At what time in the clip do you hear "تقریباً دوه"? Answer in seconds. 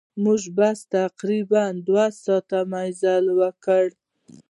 0.97-2.05